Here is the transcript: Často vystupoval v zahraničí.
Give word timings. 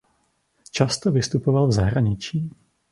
Často 0.71 1.11
vystupoval 1.11 1.67
v 1.67 1.71
zahraničí. 1.71 2.49